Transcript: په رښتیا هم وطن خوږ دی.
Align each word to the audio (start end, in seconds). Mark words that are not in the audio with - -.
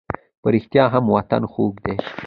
په 0.41 0.47
رښتیا 0.53 0.85
هم 0.93 1.05
وطن 1.17 1.41
خوږ 1.51 1.73
دی. 1.85 1.95